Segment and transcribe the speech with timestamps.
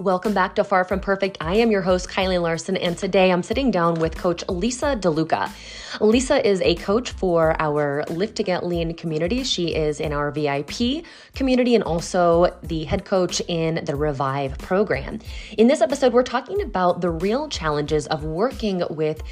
[0.00, 1.36] Welcome back to Far From Perfect.
[1.42, 5.52] I am your host, Kylie Larson, and today I'm sitting down with Coach Lisa DeLuca.
[6.00, 9.44] Lisa is a coach for our Lift to Get Lean community.
[9.44, 11.04] She is in our VIP
[11.34, 15.18] community and also the head coach in the Revive program.
[15.58, 19.22] In this episode, we're talking about the real challenges of working with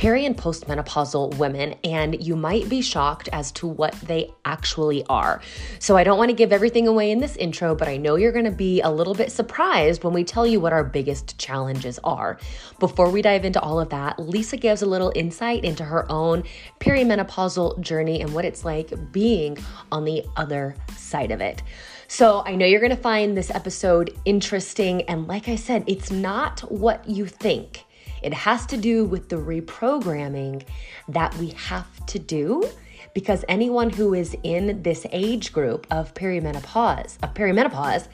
[0.00, 5.42] peri and postmenopausal women, and you might be shocked as to what they actually are.
[5.78, 8.32] So, I don't want to give everything away in this intro, but I know you're
[8.32, 11.98] going to be a little bit surprised when we tell you what our biggest challenges
[12.02, 12.38] are.
[12.78, 16.44] Before we dive into all of that, Lisa gives a little insight into her own
[16.80, 19.58] perimenopausal journey and what it's like being
[19.92, 21.62] on the other side of it.
[22.08, 25.02] So, I know you're going to find this episode interesting.
[25.02, 27.84] And like I said, it's not what you think.
[28.22, 30.64] It has to do with the reprogramming
[31.08, 32.68] that we have to do
[33.14, 38.08] because anyone who is in this age group of perimenopause, of perimenopause,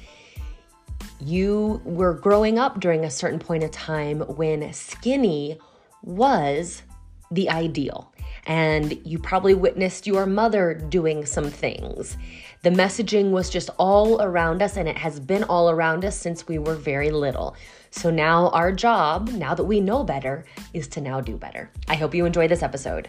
[1.20, 5.58] you were growing up during a certain point of time when skinny
[6.02, 6.82] was
[7.30, 8.12] the ideal.
[8.46, 12.16] And you probably witnessed your mother doing some things.
[12.62, 16.48] The messaging was just all around us, and it has been all around us since
[16.48, 17.54] we were very little.
[17.90, 21.70] So now our job, now that we know better, is to now do better.
[21.88, 23.08] I hope you enjoy this episode.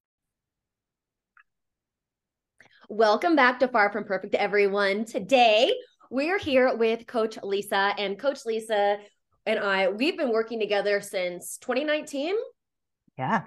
[2.93, 5.05] Welcome back to Far From Perfect, everyone.
[5.05, 5.73] Today,
[6.09, 8.97] we're here with Coach Lisa and Coach Lisa
[9.45, 12.35] and I, we've been working together since 2019.
[13.17, 13.43] Yeah.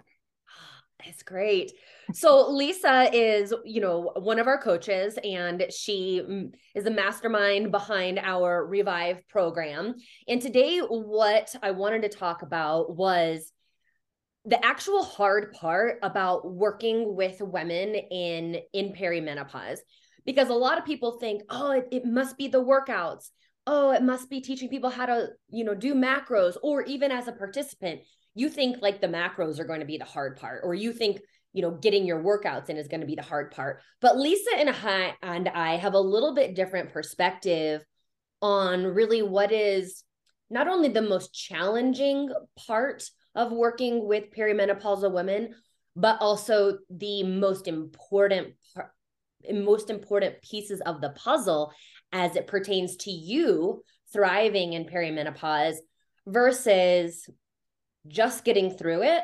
[1.04, 1.72] It's great.
[2.14, 7.70] So Lisa is, you know, one of our coaches and she mm, is a mastermind
[7.70, 9.96] behind our Revive program.
[10.26, 13.52] And today what I wanted to talk about was
[14.44, 19.78] the actual hard part about working with women in in perimenopause
[20.26, 23.30] because a lot of people think oh it, it must be the workouts.
[23.66, 26.56] Oh it must be teaching people how to you know do macros.
[26.62, 28.02] Or even as a participant
[28.34, 31.20] you think like the macros are going to be the hard part or you think
[31.52, 33.80] you know getting your workouts in is going to be the hard part.
[34.00, 37.82] But lisa and i and i have a little bit different perspective
[38.42, 40.04] on really what is
[40.50, 42.28] not only the most challenging
[42.66, 43.04] part
[43.34, 45.54] of working with perimenopausal women,
[45.96, 48.54] but also the most important
[49.52, 51.70] most important pieces of the puzzle
[52.12, 55.76] as it pertains to you thriving in perimenopause
[56.26, 57.28] versus
[58.08, 59.22] just getting through it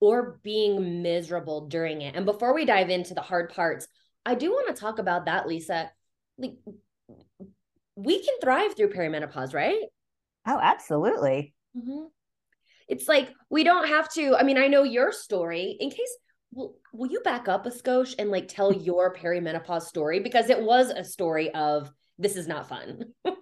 [0.00, 2.14] or being miserable during it.
[2.16, 3.86] And before we dive into the hard parts,
[4.24, 5.90] I do want to talk about that, Lisa.
[6.38, 6.56] Like
[7.94, 9.82] we can thrive through perimenopause, right?
[10.46, 11.52] Oh, absolutely.
[11.76, 12.06] Mm-hmm
[12.88, 15.76] it's like we don't have to i mean i know your story.
[15.78, 16.16] In case
[16.52, 20.20] will, will you back up a skosh and like tell your perimenopause story?
[20.20, 23.04] Because it was a story of this is not fun.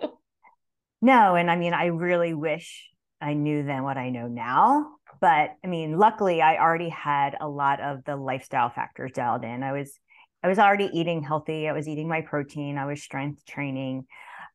[1.03, 2.89] No and i mean i really wish
[3.21, 4.89] i knew then what i know now
[5.21, 9.63] but i mean luckily i already had a lot of the lifestyle factors dialed in.
[9.63, 9.93] I was
[10.43, 11.69] i was already eating healthy.
[11.69, 12.79] I was eating my protein.
[12.79, 14.07] I was strength training.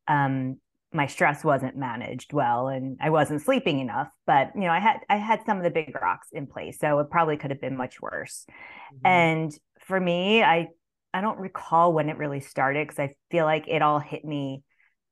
[0.07, 0.57] Um,
[0.93, 4.09] my stress wasn't managed well and I wasn't sleeping enough.
[4.25, 6.99] But you know, I had I had some of the big rocks in place, so
[6.99, 8.45] it probably could have been much worse.
[8.93, 9.07] Mm-hmm.
[9.07, 10.67] And for me, I
[11.13, 14.63] I don't recall when it really started because I feel like it all hit me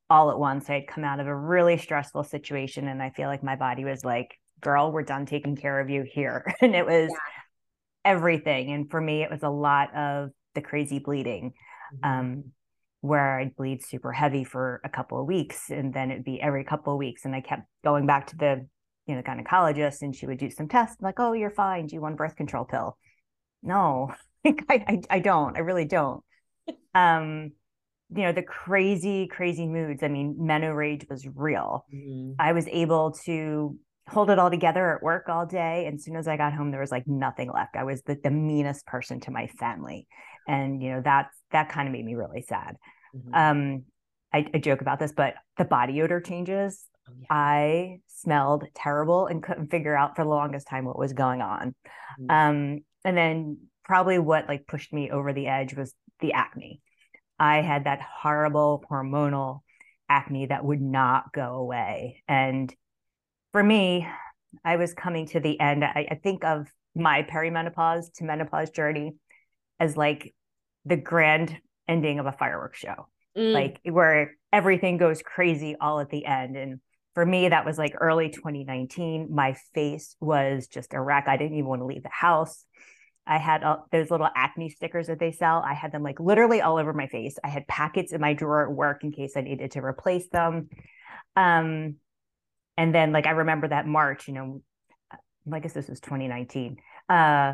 [0.10, 0.70] all at once.
[0.70, 3.86] I had come out of a really stressful situation, and I feel like my body
[3.86, 7.18] was like, "Girl, we're done taking care of you here," and it was yeah.
[8.04, 8.72] everything.
[8.72, 11.54] And for me, it was a lot of the crazy bleeding.
[12.04, 12.20] Mm-hmm.
[12.20, 12.44] Um,
[13.02, 16.64] where I'd bleed super heavy for a couple of weeks and then it'd be every
[16.64, 17.26] couple of weeks.
[17.26, 18.68] And I kept going back to the,
[19.08, 21.88] you know, gynecologist and she would do some tests like, oh, you're fine.
[21.88, 22.98] Do you want a birth control pill?
[23.64, 24.14] No,
[24.46, 25.56] I, I, I don't.
[25.56, 26.24] I really don't.
[26.94, 27.52] Um,
[28.16, 32.32] you know the crazy crazy moods i mean rage was real mm-hmm.
[32.40, 36.16] i was able to hold it all together at work all day and as soon
[36.16, 39.20] as i got home there was like nothing left i was the, the meanest person
[39.20, 40.08] to my family
[40.48, 42.76] and you know that's that kind of made me really sad
[43.16, 43.34] mm-hmm.
[43.34, 43.84] um
[44.32, 47.28] I, I, joke about this but the body odor changes oh, yeah.
[47.30, 51.76] i smelled terrible and couldn't figure out for the longest time what was going on
[52.20, 52.30] mm-hmm.
[52.30, 56.82] um and then probably what like pushed me over the edge was the acne
[57.40, 59.62] I had that horrible hormonal
[60.10, 62.24] acne that would not go away.
[62.28, 62.74] And
[63.54, 64.08] for me,
[64.66, 65.86] I was coming to the end.
[65.86, 69.16] I, I think of my perimenopause to menopause journey
[69.80, 70.34] as like
[70.90, 71.56] the grand
[71.88, 73.08] ending of a fireworks show,
[73.38, 73.54] mm.
[73.54, 76.58] like where everything goes crazy all at the end.
[76.58, 76.80] And
[77.14, 79.30] for me, that was like early 2019.
[79.32, 81.28] My face was just a wreck.
[81.28, 82.66] I didn't even want to leave the house.
[83.26, 85.64] I had uh, those little acne stickers that they sell.
[85.64, 87.38] I had them like literally all over my face.
[87.44, 90.70] I had packets in my drawer at work in case I needed to replace them.
[91.36, 91.98] Um,
[92.76, 94.62] and then like I remember that March, you know,
[95.52, 96.78] I guess this was 2019,
[97.08, 97.54] uh,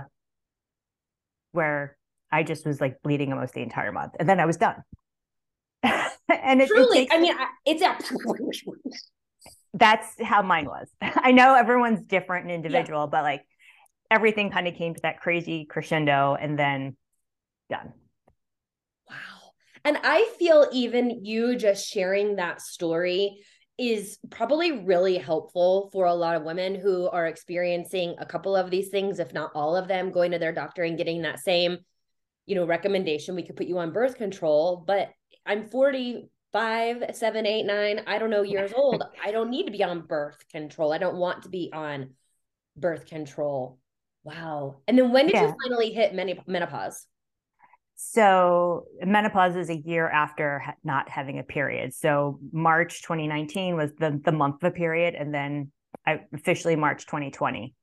[1.52, 1.98] where
[2.32, 4.84] I just was like bleeding almost the entire month, and then I was done.
[5.84, 7.36] and it, truly, it takes, I mean,
[7.66, 7.98] it's a.
[9.74, 10.90] that's how mine was.
[11.02, 13.10] I know everyone's different and individual, yeah.
[13.12, 13.44] but like
[14.10, 16.96] everything kind of came to that crazy crescendo and then
[17.70, 17.94] done.
[19.10, 19.16] Wow.
[19.84, 23.40] And I feel even you just sharing that story
[23.78, 28.72] is probably really helpful for a lot of women who are experiencing a couple of
[28.72, 31.80] these things, if not all of them, going to their doctor and getting that same,
[32.46, 33.36] you know, recommendation.
[33.36, 35.10] We could put you on birth control, but
[35.46, 39.04] I'm 45, seven, eight, nine, I don't know, years old.
[39.24, 40.94] I don't need to be on birth control.
[40.94, 42.12] I don't want to be on
[42.78, 43.80] birth control.
[44.24, 44.78] Wow.
[44.88, 45.48] And then when did yeah.
[45.48, 46.14] you finally hit
[46.48, 47.06] menopause?
[47.96, 51.94] So menopause is a year after not having a period.
[51.94, 55.72] So March 2019 was the the month of a period, and then
[56.06, 57.74] I officially March 2020.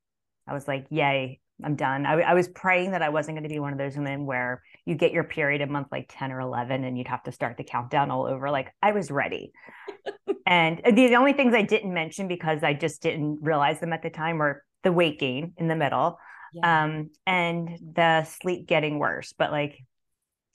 [0.47, 3.49] I was like, "Yay, I'm done." I, I was praying that I wasn't going to
[3.49, 6.41] be one of those women where you get your period a month like 10 or
[6.41, 8.50] 11, and you'd have to start the countdown all over.
[8.50, 9.53] Like I was ready.
[10.47, 14.11] and the only things I didn't mention because I just didn't realize them at the
[14.11, 16.19] time were the weight gain in the middle
[16.53, 16.85] yeah.
[16.85, 19.32] um, and the sleep getting worse.
[19.37, 19.79] But like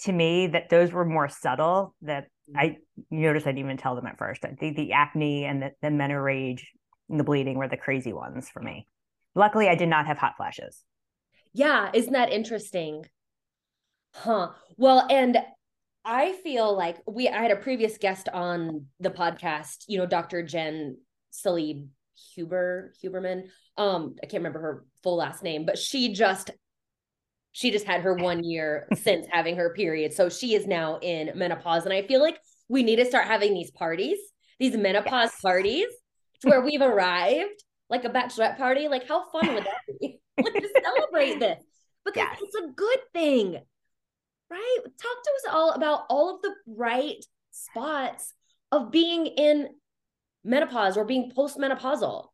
[0.02, 1.96] to me, that those were more subtle.
[2.04, 2.60] That mm-hmm.
[2.60, 2.78] I
[3.10, 4.44] noticed I didn't even tell them at first.
[4.60, 6.64] The, the acne and the, the menorrhage
[7.10, 8.88] and the bleeding were the crazy ones for me.
[9.36, 10.84] Luckily, I did not have hot flashes.
[11.58, 13.04] Yeah, isn't that interesting?
[14.14, 14.50] Huh.
[14.78, 15.40] Well, and
[16.06, 20.44] I feel like we I had a previous guest on the podcast, you know, Dr.
[20.44, 20.98] Jen
[21.34, 21.88] Salib
[22.36, 23.48] Huber Huberman.
[23.76, 26.52] Um, I can't remember her full last name, but she just
[27.54, 30.14] she just had her one year since having her period.
[30.14, 31.86] So she is now in menopause.
[31.86, 32.38] And I feel like
[32.70, 34.20] we need to start having these parties,
[34.60, 35.42] these menopause yes.
[35.42, 35.88] parties
[36.44, 38.88] where we've arrived, like a bachelorette party.
[38.88, 40.22] Like, how fun would that be?
[40.38, 41.64] Like to celebrate this.
[42.06, 42.40] Because yes.
[42.42, 43.60] it's a good thing.
[44.50, 44.78] Right?
[44.84, 48.34] Talk to us all about all of the right spots
[48.72, 49.70] of being in
[50.44, 52.28] menopause or being postmenopausal.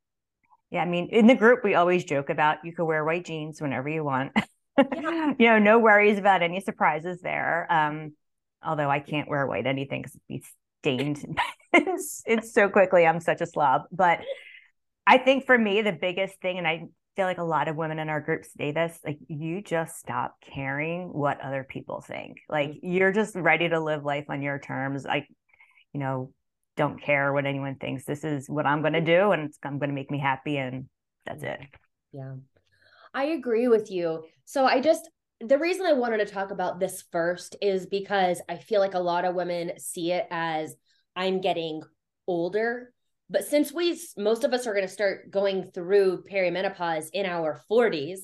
[0.69, 3.61] Yeah, I mean, in the group, we always joke about you can wear white jeans
[3.61, 4.31] whenever you want.
[4.77, 5.33] Yeah.
[5.39, 7.67] you know, no worries about any surprises there.
[7.69, 8.13] Um,
[8.63, 10.43] although I can't wear white anything because it'd be
[10.81, 11.39] stained.
[11.73, 13.05] it's, it's so quickly.
[13.05, 13.83] I'm such a slob.
[13.91, 14.21] But
[15.05, 17.99] I think for me, the biggest thing, and I feel like a lot of women
[17.99, 22.37] in our group say this, like you just stop caring what other people think.
[22.49, 22.91] Like mm-hmm.
[22.91, 25.05] you're just ready to live life on your terms.
[25.05, 25.27] Like,
[25.93, 26.31] you know,
[26.75, 28.05] don't care what anyone thinks.
[28.05, 30.57] This is what I'm going to do, and it's I'm going to make me happy,
[30.57, 30.89] and
[31.25, 31.59] that's it.
[32.11, 32.35] Yeah,
[33.13, 34.23] I agree with you.
[34.45, 38.57] So I just the reason I wanted to talk about this first is because I
[38.57, 40.75] feel like a lot of women see it as
[41.15, 41.81] I'm getting
[42.27, 42.92] older.
[43.33, 47.59] But since we most of us are going to start going through perimenopause in our
[47.69, 48.19] 40s,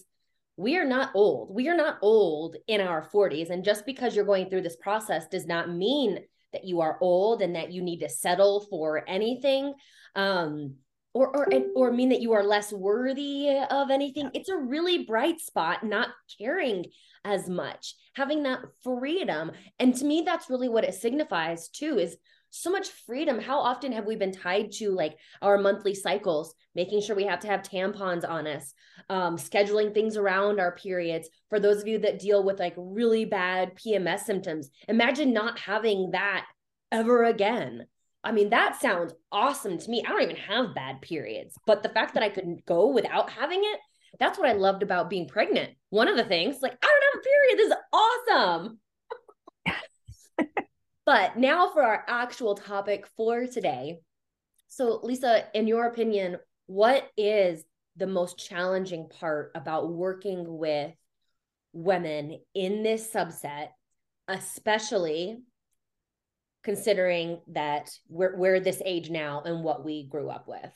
[0.56, 1.54] we are not old.
[1.54, 3.50] We are not old in our 40s.
[3.50, 6.20] And just because you're going through this process does not mean
[6.54, 9.74] that you are old and that you need to settle for anything
[10.16, 10.76] um
[11.14, 15.40] or or or mean that you are less worthy of anything it's a really bright
[15.40, 16.86] spot not caring
[17.24, 22.18] as much having that freedom and to me that's really what it signifies too is
[22.52, 27.02] so much freedom how often have we been tied to like our monthly cycles making
[27.02, 28.74] sure we have to have tampons on us
[29.10, 33.26] um, scheduling things around our periods for those of you that deal with like really
[33.26, 36.46] bad pms symptoms imagine not having that
[36.92, 37.86] ever again
[38.24, 40.04] I mean, that sounds awesome to me.
[40.06, 43.62] I don't even have bad periods, but the fact that I could go without having
[43.64, 43.80] it,
[44.20, 45.72] that's what I loved about being pregnant.
[45.90, 47.58] One of the things, like, I don't have a period.
[47.58, 47.78] This is
[50.38, 50.66] awesome.
[51.10, 53.98] But now for our actual topic for today.
[54.68, 56.38] So, Lisa, in your opinion,
[56.68, 57.64] what is
[57.96, 60.94] the most challenging part about working with
[61.74, 63.70] women in this subset,
[64.28, 65.40] especially
[66.64, 70.70] considering that we're, we're this age now and what we grew up with?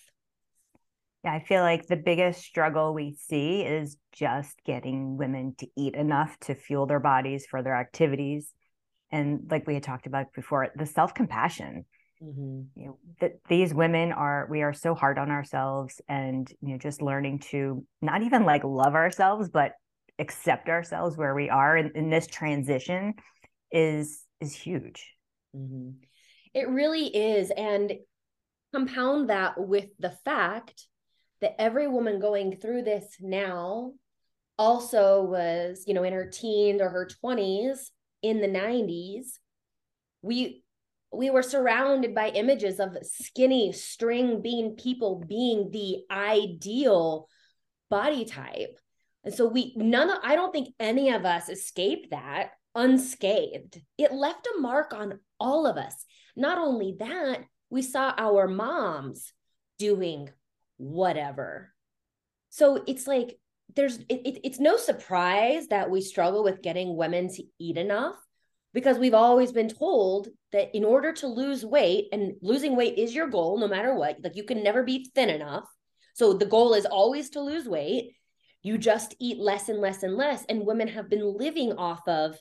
[1.23, 5.93] Yeah, I feel like the biggest struggle we see is just getting women to eat
[5.93, 8.51] enough to fuel their bodies for their activities.
[9.13, 11.86] And like we had talked about before, the self compassion.
[12.22, 12.62] Mm-hmm.
[12.79, 16.77] You know, that these women are, we are so hard on ourselves and, you know,
[16.77, 19.74] just learning to not even like love ourselves, but
[20.20, 23.13] accept ourselves where we are in, in this transition
[23.72, 25.12] is, is huge.
[25.55, 25.89] Mm-hmm.
[26.53, 27.51] It really is.
[27.51, 27.93] And
[28.74, 30.88] compound that with the fact
[31.41, 33.91] that every woman going through this now
[34.58, 37.89] also was, you know, in her teens or her 20s
[38.23, 39.37] in the 90s.
[40.21, 40.63] We
[41.11, 47.27] we were surrounded by images of skinny string bean people being the ideal
[47.91, 48.79] body type.
[49.23, 53.79] And so we none of I don't think any of us escaped that unscathed.
[53.97, 55.93] It left a mark on all of us.
[56.35, 59.31] Not only that, we saw our moms
[59.77, 60.29] doing
[60.77, 61.73] whatever.
[62.49, 63.37] So it's like
[63.75, 68.15] there's it, it, it's no surprise that we struggle with getting women to eat enough
[68.74, 73.13] because we've always been told that in order to lose weight and losing weight is
[73.13, 75.65] your goal no matter what like you can never be thin enough.
[76.15, 78.13] So the goal is always to lose weight.
[78.62, 82.38] You just eat less and less and less and women have been living off of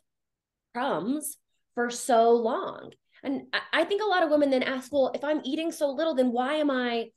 [0.74, 1.38] crumbs
[1.74, 2.92] for so long.
[3.24, 6.14] And i think a lot of women then ask well if i'm eating so little
[6.14, 7.10] then why am i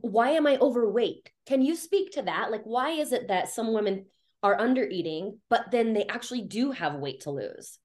[0.00, 3.72] why am i overweight can you speak to that like why is it that some
[3.72, 4.06] women
[4.42, 7.78] are under eating but then they actually do have weight to lose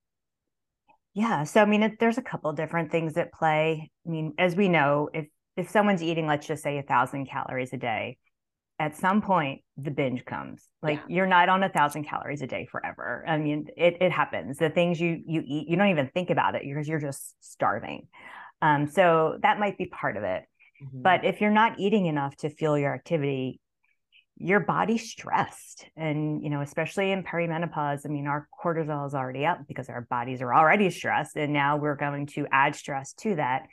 [1.14, 1.44] yeah.
[1.44, 3.92] So, I mean, it, there's a couple different things at play.
[4.06, 5.28] I mean, as we know, if
[5.58, 8.18] if someone's eating, let's just say a thousand calories a day,
[8.80, 10.68] at some point the binge comes.
[10.82, 11.16] Like yeah.
[11.16, 13.26] you're not on a thousand calories a day forever.
[13.28, 14.58] I mean, it it happens.
[14.58, 18.08] The things you you eat, you don't even think about it because you're just starving.
[18.62, 20.44] Um, so that might be part of it.
[20.82, 21.02] Mm-hmm.
[21.02, 23.60] But if you're not eating enough to fuel your activity,
[24.38, 25.86] your body's stressed.
[25.96, 30.02] And you know especially in perimenopause i mean our cortisol is already up because our
[30.10, 33.68] bodies are already stressed and now we're going to add stress to that.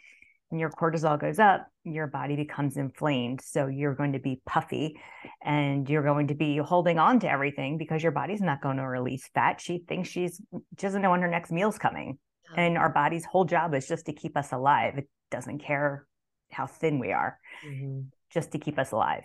[0.50, 3.40] And your cortisol goes up your body becomes inflamed.
[3.40, 5.00] So you're going to be puffy
[5.42, 8.86] and you're going to be holding on to everything because your body's not going to
[8.86, 9.60] release fat.
[9.60, 12.18] She thinks she's she doesn't know when her next meal's coming.
[12.56, 14.96] And our body's whole job is just to keep us alive.
[14.96, 16.06] It doesn't care
[16.50, 18.00] how thin we are mm-hmm.
[18.30, 19.24] just to keep us alive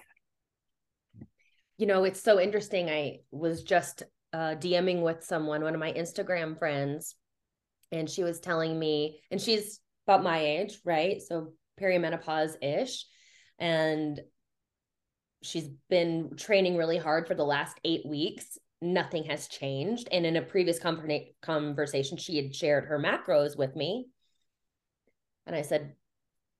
[1.77, 2.89] you know, it's so interesting.
[2.89, 7.15] I was just uh, DMing with someone, one of my Instagram friends,
[7.91, 11.21] and she was telling me, and she's about my age, right?
[11.21, 13.05] So perimenopause ish.
[13.59, 14.19] And
[15.41, 18.57] she's been training really hard for the last eight weeks.
[18.81, 20.07] Nothing has changed.
[20.11, 24.07] And in a previous conversation, she had shared her macros with me.
[25.45, 25.95] And I said,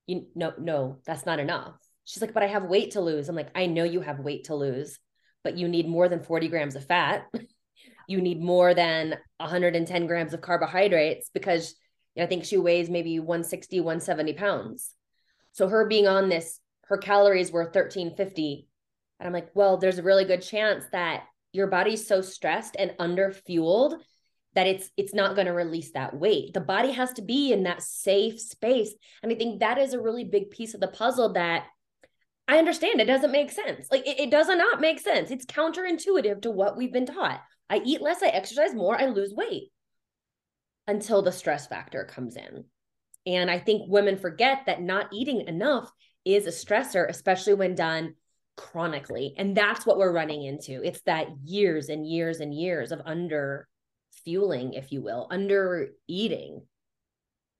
[0.07, 1.75] you no, no, that's not enough.
[2.05, 3.29] She's like, but I have weight to lose.
[3.29, 4.99] I'm like, I know you have weight to lose,
[5.43, 7.25] but you need more than 40 grams of fat.
[8.07, 11.75] you need more than 110 grams of carbohydrates because
[12.19, 14.91] I think she weighs maybe 160, 170 pounds.
[15.53, 18.67] So her being on this, her calories were 1350.
[19.19, 22.93] And I'm like, well, there's a really good chance that your body's so stressed and
[22.99, 23.95] under fueled
[24.55, 26.53] that it's it's not going to release that weight.
[26.53, 28.93] The body has to be in that safe space.
[29.21, 31.65] And I think that is a really big piece of the puzzle that
[32.47, 33.87] I understand it doesn't make sense.
[33.91, 35.31] Like it, it does not make sense.
[35.31, 37.41] It's counterintuitive to what we've been taught.
[37.69, 39.71] I eat less, I exercise more, I lose weight
[40.87, 42.65] until the stress factor comes in.
[43.25, 45.89] And I think women forget that not eating enough
[46.25, 48.15] is a stressor, especially when done
[48.57, 49.33] chronically.
[49.37, 50.81] And that's what we're running into.
[50.83, 53.67] It's that years and years and years of under
[54.23, 56.61] fueling, if you will, under eating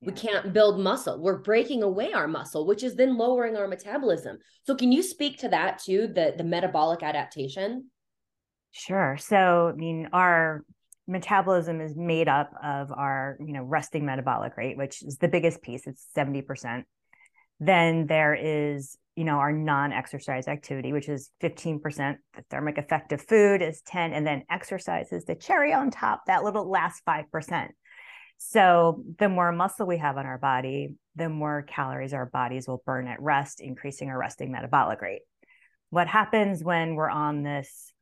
[0.06, 1.22] we can't build muscle.
[1.22, 4.38] We're breaking away our muscle, which is then lowering our metabolism.
[4.64, 7.90] So can you speak to that too, the the metabolic adaptation?
[8.72, 9.18] Sure.
[9.20, 10.64] So I mean our
[11.08, 15.62] metabolism is made up of our, you know, resting metabolic rate, which is the biggest
[15.62, 15.86] piece.
[15.86, 16.84] It's 70%.
[17.60, 22.16] Then there is, you know, our non-exercise activity, which is 15%.
[22.34, 26.22] The thermic effect of food is 10, and then exercise is the cherry on top,
[26.28, 27.68] that little last 5%.
[28.38, 32.82] So, the more muscle we have on our body, the more calories our bodies will
[32.86, 35.22] burn at rest, increasing our resting metabolic rate.
[35.92, 37.94] What happens when we're on this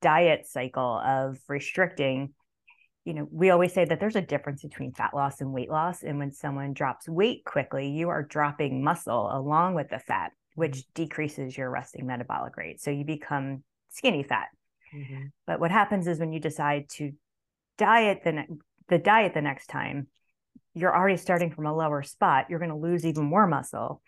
[0.00, 2.32] diet cycle of restricting
[3.04, 6.02] you know, we always say that there's a difference between fat loss and weight loss.
[6.02, 10.84] And when someone drops weight quickly, you are dropping muscle along with the fat, which
[10.94, 12.80] decreases your resting metabolic rate.
[12.80, 14.48] So you become skinny fat.
[14.94, 15.26] Mm-hmm.
[15.46, 17.12] But what happens is when you decide to
[17.78, 18.48] diet the, ne-
[18.88, 20.06] the diet the next time,
[20.74, 22.46] you're already starting from a lower spot.
[22.48, 24.02] You're going to lose even more muscle.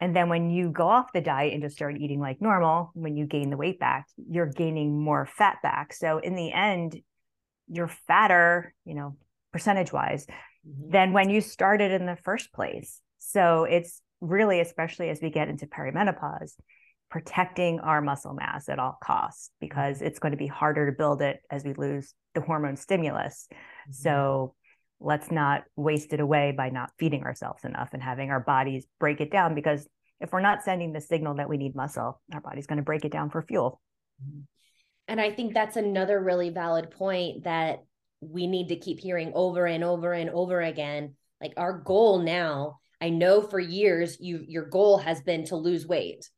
[0.00, 3.16] And then when you go off the diet and just start eating like normal, when
[3.16, 5.92] you gain the weight back, you're gaining more fat back.
[5.92, 7.00] So in the end,
[7.68, 9.16] you're fatter, you know,
[9.52, 10.26] percentage wise
[10.66, 10.90] mm-hmm.
[10.90, 13.00] than when you started in the first place.
[13.18, 16.52] So it's really, especially as we get into perimenopause,
[17.10, 20.06] protecting our muscle mass at all costs because mm-hmm.
[20.06, 23.46] it's going to be harder to build it as we lose the hormone stimulus.
[23.50, 23.92] Mm-hmm.
[23.92, 24.54] So
[25.00, 29.20] let's not waste it away by not feeding ourselves enough and having our bodies break
[29.20, 29.86] it down because
[30.20, 33.04] if we're not sending the signal that we need muscle, our body's going to break
[33.04, 33.80] it down for fuel.
[34.22, 34.40] Mm-hmm.
[35.06, 37.84] And I think that's another really valid point that
[38.20, 41.14] we need to keep hearing over and over and over again.
[41.40, 45.86] Like our goal now, I know for years you your goal has been to lose
[45.86, 46.28] weight.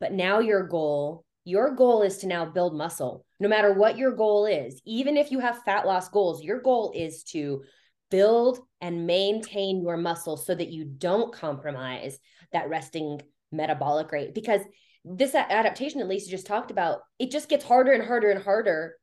[0.00, 3.24] But now your goal, your goal is to now build muscle.
[3.38, 6.92] No matter what your goal is, even if you have fat loss goals, your goal
[6.94, 7.62] is to
[8.10, 12.18] build and maintain your muscle so that you don't compromise
[12.52, 14.60] that resting metabolic rate because
[15.04, 18.42] this adaptation at least you just talked about it just gets harder and harder and
[18.42, 18.96] harder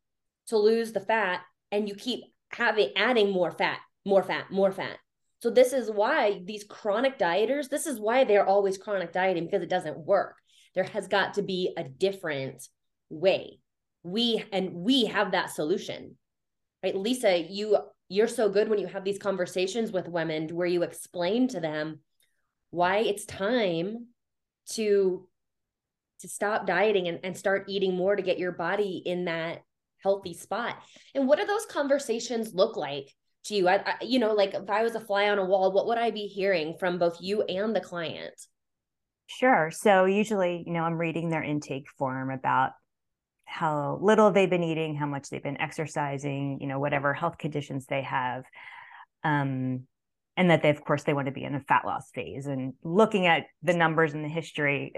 [0.47, 4.97] to lose the fat and you keep having adding more fat more fat more fat
[5.39, 9.63] so this is why these chronic dieters this is why they're always chronic dieting because
[9.63, 10.35] it doesn't work.
[10.75, 12.67] There has got to be a different
[13.09, 13.59] way.
[14.03, 16.15] We and we have that solution
[16.83, 16.95] right?
[16.95, 17.77] Lisa you
[18.07, 21.99] you're so good when you have these conversations with women where you explain to them
[22.71, 24.07] why it's time
[24.71, 25.27] to
[26.19, 29.59] to stop dieting and, and start eating more to get your body in that
[30.03, 30.75] healthy spot.
[31.15, 33.13] And what do those conversations look like
[33.45, 33.67] to you?
[33.67, 35.97] I, I, you know, like if I was a fly on a wall, what would
[35.97, 38.33] I be hearing from both you and the client?
[39.27, 39.71] Sure.
[39.71, 42.71] So usually, you know, I'm reading their intake form about
[43.45, 47.85] how little they've been eating, how much they've been exercising, you know, whatever health conditions
[47.85, 48.43] they have.
[49.23, 49.87] Um,
[50.37, 52.45] and that they, of course, they want to be in a fat loss phase.
[52.45, 54.93] And looking at the numbers and the history,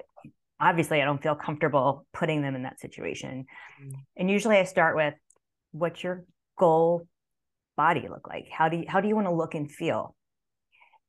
[0.60, 3.46] obviously I don't feel comfortable putting them in that situation.
[3.84, 3.94] Mm.
[4.16, 5.16] And usually I start with
[5.72, 6.26] what's your
[6.58, 7.08] goal
[7.82, 8.48] body look like?
[8.52, 10.16] How do you how do you want to look and feel?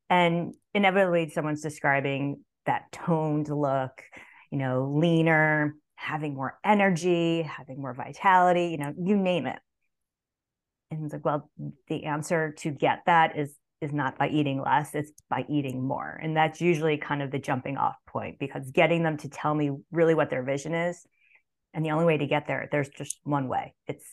[0.08, 4.02] And inevitably someone's describing that toned look,
[4.50, 9.58] you know, leaner, having more energy, having more vitality, you know, you name it.
[10.90, 11.50] And it's like, well,
[11.88, 16.18] the answer to get that is is not by eating less, it's by eating more.
[16.22, 19.72] And that's usually kind of the jumping off point because getting them to tell me
[19.90, 21.04] really what their vision is.
[21.74, 24.06] And the only way to get there, there's just one way it's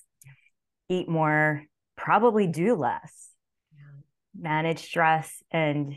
[0.89, 1.63] eat more,
[1.99, 3.29] probably do less,
[4.37, 5.95] manage stress, and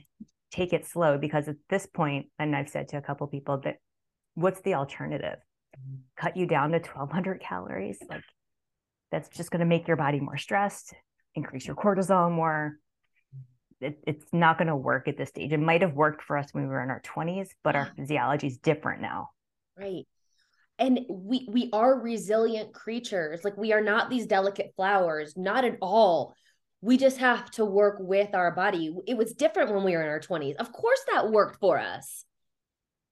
[0.51, 1.17] take it slow.
[1.17, 3.77] Because at this point, and I've said to a couple people that
[4.35, 5.39] what's the alternative?
[5.77, 5.97] Mm-hmm.
[6.17, 7.99] Cut you down to 1200 calories.
[8.09, 8.25] Like
[9.11, 10.95] that's just going to make your body more stressed,
[11.35, 12.79] increase your cortisol more
[13.83, 15.53] it, it's not going to work at this stage.
[15.53, 18.47] It might have worked for us when we were in our 20s, but our physiology
[18.47, 19.31] is different now.
[19.77, 20.07] Right.
[20.83, 23.45] And we we are resilient creatures.
[23.45, 26.35] Like we are not these delicate flowers, not at all.
[26.81, 28.93] We just have to work with our body.
[29.07, 30.57] It was different when we were in our 20s.
[30.57, 32.25] Of course that worked for us.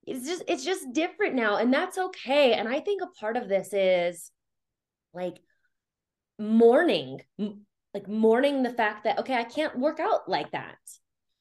[0.04, 2.54] It's just it's just different now and that's okay.
[2.54, 4.33] And I think a part of this is
[5.14, 5.38] like
[6.40, 7.20] mourning
[7.94, 10.78] like mourning the fact that okay i can't work out like that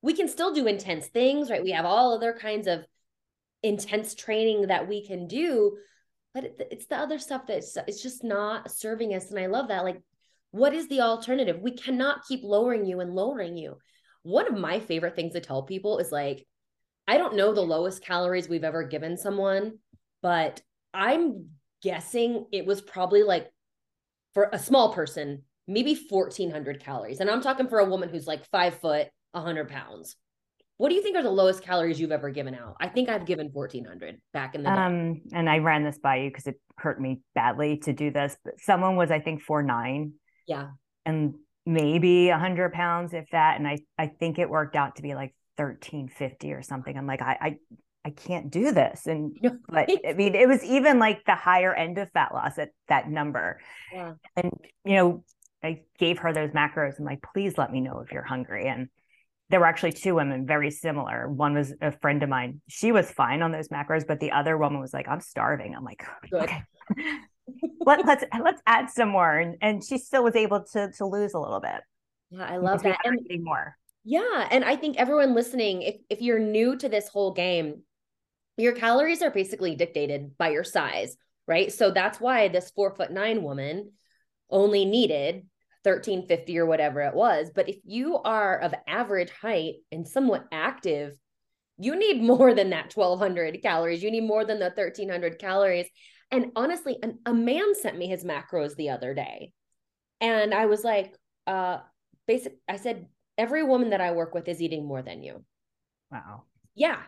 [0.02, 2.86] we can still do intense things right we have all other kinds of
[3.64, 5.78] intense training that we can do
[6.34, 9.84] but it's the other stuff that's it's just not serving us and i love that
[9.84, 10.02] like
[10.52, 13.78] what is the alternative we cannot keep lowering you and lowering you
[14.24, 16.46] one of my favorite things to tell people is like
[17.08, 19.78] i don't know the lowest calories we've ever given someone
[20.22, 20.62] but
[20.94, 21.50] i'm
[21.82, 23.50] guessing it was probably like
[24.34, 27.20] for a small person maybe 1400 calories.
[27.20, 30.16] And I'm talking for a woman who's like five foot, 100 pounds.
[30.80, 32.78] What do you think are the lowest calories you've ever given out?
[32.80, 34.76] I think I've given 1400 back in the day.
[34.76, 38.38] Um, and I ran this by you because it hurt me badly to do this.
[38.46, 40.14] But someone was, I think, four nine.
[40.48, 40.70] Yeah.
[41.06, 41.34] And
[41.66, 43.58] maybe 100 pounds, if that.
[43.60, 46.98] And I, I think it worked out to be like 1350 or something.
[46.98, 47.58] I'm like, I, I,
[48.06, 49.06] I can't do this.
[49.06, 49.38] And
[49.68, 53.10] but I mean, it was even like the higher end of fat loss at that
[53.10, 53.60] number.
[53.94, 54.14] Yeah.
[54.38, 54.50] And
[54.86, 55.24] you know,
[55.62, 58.70] I gave her those macros and like, please let me know if you're hungry.
[58.70, 58.88] And
[59.50, 61.28] there were actually two women very similar.
[61.28, 62.62] One was a friend of mine.
[62.68, 65.76] She was fine on those macros, but the other woman was like, I'm starving.
[65.76, 66.44] I'm like, Good.
[66.44, 66.64] okay.
[67.86, 71.34] let, let's let's add some more and, and she still was able to to lose
[71.34, 71.82] a little bit
[72.32, 76.40] yeah i love that and more yeah and i think everyone listening if if you're
[76.40, 77.82] new to this whole game
[78.58, 83.12] your calories are basically dictated by your size right so that's why this four foot
[83.12, 83.92] nine woman
[84.50, 85.46] only needed
[85.84, 91.14] 1350 or whatever it was but if you are of average height and somewhat active
[91.80, 94.04] you need more than that 1200 calories.
[94.04, 95.88] You need more than the 1300 calories.
[96.30, 99.52] And honestly an, a man sent me his macros the other day.
[100.22, 101.16] And i was like
[101.48, 101.78] uh
[102.28, 105.44] basic i said every woman that i work with is eating more than you.
[106.12, 106.44] Wow.
[106.76, 107.00] Yeah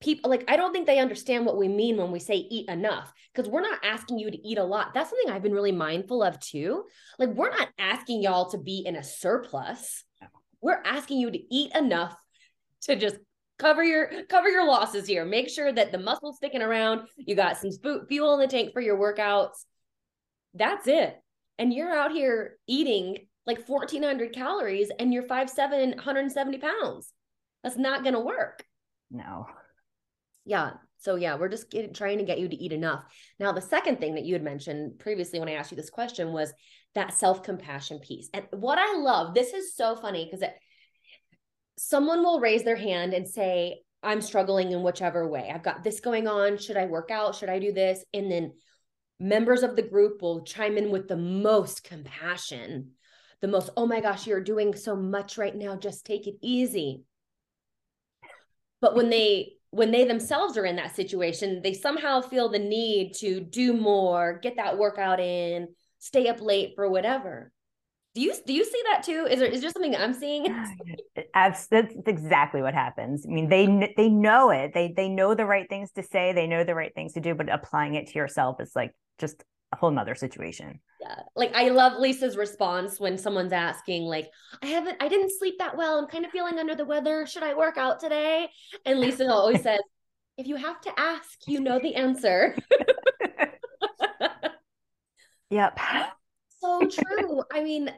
[0.00, 3.12] people like i don't think they understand what we mean when we say eat enough
[3.38, 4.92] because we're not asking you to eat a lot.
[4.94, 6.84] That's something i've been really mindful of too.
[7.20, 10.02] Like we're not asking y'all to be in a surplus.
[10.60, 12.16] We're asking you to eat enough
[12.82, 13.16] to just
[13.60, 15.24] cover your cover your losses here.
[15.24, 17.70] Make sure that the muscle's sticking around you got some
[18.08, 19.64] fuel in the tank for your workouts.
[20.54, 21.16] That's it.
[21.58, 27.12] And you're out here eating like 1400 calories and you're 5'7 170 pounds.
[27.62, 28.64] That's not to work.
[29.10, 29.46] No
[30.48, 33.04] yeah so yeah we're just trying to get you to eat enough
[33.38, 36.32] now the second thing that you had mentioned previously when i asked you this question
[36.32, 36.52] was
[36.96, 40.44] that self-compassion piece and what i love this is so funny because
[41.78, 45.50] someone will raise their hand and say, I'm struggling in whichever way.
[45.52, 46.58] I've got this going on.
[46.58, 47.34] Should I work out?
[47.34, 48.04] Should I do this?
[48.12, 48.52] And then
[49.18, 52.92] members of the group will chime in with the most compassion,
[53.40, 55.76] the most, oh my gosh, you're doing so much right now.
[55.76, 57.02] Just take it easy.
[58.80, 63.14] But when they, when they themselves are in that situation, they somehow feel the need
[63.16, 67.52] to do more, get that workout in, stay up late for whatever.
[68.14, 69.28] Do you do you see that too?
[69.30, 70.44] Is there is there something I'm seeing?
[71.34, 73.24] that's, exactly what happens.
[73.28, 74.72] I mean, they they know it.
[74.74, 76.32] They they know the right things to say.
[76.32, 77.34] They know the right things to do.
[77.34, 80.80] But applying it to yourself is like just a whole nother situation.
[81.00, 81.20] Yeah.
[81.36, 84.30] Like I love Lisa's response when someone's asking, like,
[84.62, 85.98] I haven't, I didn't sleep that well.
[85.98, 87.26] I'm kind of feeling under the weather.
[87.26, 88.48] Should I work out today?
[88.84, 89.80] And Lisa always says,
[90.36, 92.56] if you have to ask, you know the answer.
[95.50, 95.78] yep
[96.60, 97.42] so true.
[97.52, 97.90] I mean,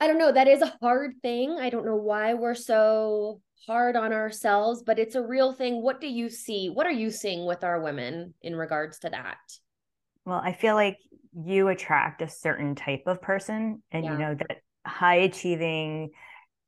[0.00, 0.32] I don't know.
[0.32, 1.58] That is a hard thing.
[1.60, 5.82] I don't know why we're so hard on ourselves, but it's a real thing.
[5.82, 6.68] What do you see?
[6.68, 9.38] What are you seeing with our women in regards to that?
[10.24, 10.98] Well, I feel like
[11.34, 14.12] you attract a certain type of person, and yeah.
[14.12, 16.10] you know that high achieving,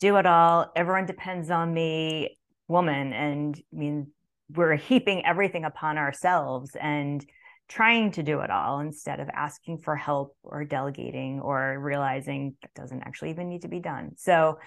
[0.01, 2.39] do it all, everyone depends on me
[2.69, 3.13] woman.
[3.13, 4.09] And I mean,
[4.55, 6.77] we're heaping everything upon ourselves.
[6.81, 7.25] And
[7.69, 12.71] trying to do it all instead of asking for help or delegating or realizing it
[12.75, 14.13] doesn't actually even need to be done.
[14.17, 14.59] So,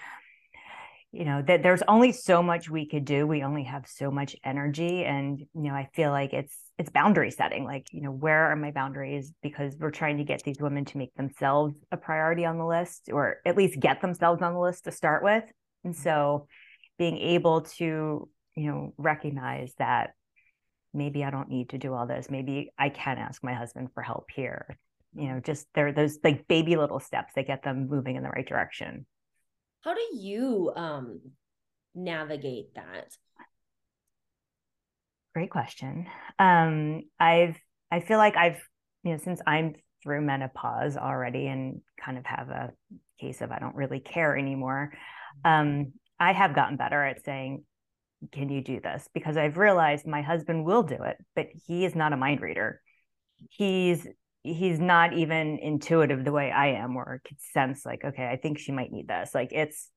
[1.12, 3.26] you know, that there's only so much we could do.
[3.26, 5.04] We only have so much energy.
[5.04, 7.64] And, you know, I feel like it's it's boundary setting.
[7.64, 9.32] Like, you know, where are my boundaries?
[9.42, 13.08] Because we're trying to get these women to make themselves a priority on the list,
[13.12, 15.44] or at least get themselves on the list to start with.
[15.82, 16.02] And mm-hmm.
[16.02, 16.46] so
[16.98, 20.10] being able to, you know, recognize that
[20.92, 22.30] maybe I don't need to do all this.
[22.30, 24.78] Maybe I can ask my husband for help here.
[25.14, 25.50] You know, mm-hmm.
[25.50, 29.06] just there those like baby little steps that get them moving in the right direction.
[29.82, 31.20] How do you um
[31.94, 33.16] navigate that?
[35.34, 36.06] Great question.
[36.38, 37.56] Um I've
[37.90, 38.60] I feel like I've
[39.04, 42.72] you know since I'm through menopause already and kind of have a
[43.20, 44.92] case of I don't really care anymore.
[45.44, 47.64] Um I have gotten better at saying
[48.32, 49.08] can you do this?
[49.14, 52.80] Because I've realized my husband will do it, but he is not a mind reader.
[53.50, 54.06] He's
[54.42, 58.58] he's not even intuitive the way I am, or could sense like, okay, I think
[58.58, 59.34] she might need this.
[59.34, 59.90] Like it's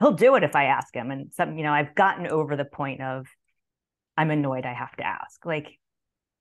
[0.00, 1.10] he'll do it if I ask him.
[1.10, 3.26] And some, you know, I've gotten over the point of
[4.16, 5.44] I'm annoyed I have to ask.
[5.44, 5.78] Like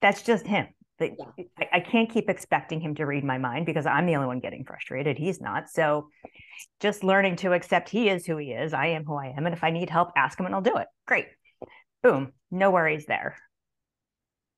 [0.02, 0.68] that's just him.
[0.98, 1.46] But yeah.
[1.58, 4.40] I, I can't keep expecting him to read my mind because I'm the only one
[4.40, 5.18] getting frustrated.
[5.18, 5.70] He's not.
[5.70, 6.10] So
[6.82, 8.74] just learning to accept he is who he is.
[8.74, 9.46] I am who I am.
[9.46, 10.88] And if I need help, ask him and I'll do it.
[11.08, 11.28] Great.
[12.04, 12.34] Boom.
[12.52, 13.38] No worries there.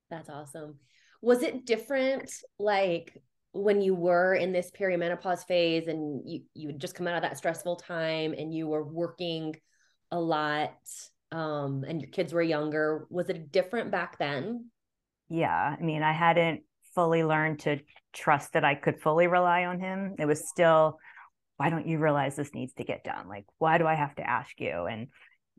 [0.09, 0.77] That's awesome.
[1.21, 3.21] Was it different like
[3.53, 7.21] when you were in this perimenopause phase and you you had just come out of
[7.21, 9.55] that stressful time and you were working
[10.09, 10.73] a lot
[11.31, 13.07] um and your kids were younger?
[13.09, 14.69] Was it different back then?
[15.29, 16.61] Yeah i mean i hadn't
[16.95, 17.79] fully learned to
[18.13, 20.15] trust that i could fully rely on him.
[20.19, 20.97] It was still
[21.57, 23.27] why don't you realize this needs to get done?
[23.27, 24.85] Like why do i have to ask you?
[24.89, 25.09] And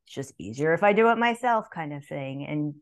[0.05, 2.47] it's just easier if i do it myself kind of thing.
[2.47, 2.75] And